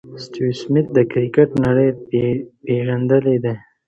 [0.23, 1.89] سټیو سميټ د کرکټ نړۍ
[2.65, 3.55] پېژندلی دئ.